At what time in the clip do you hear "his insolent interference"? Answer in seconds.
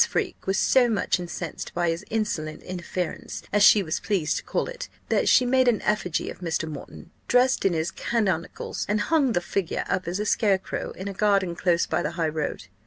1.91-3.43